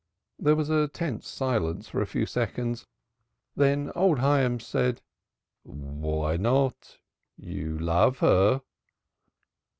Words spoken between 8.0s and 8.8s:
her."